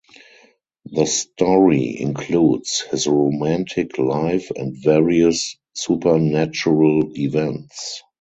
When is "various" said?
4.75-5.55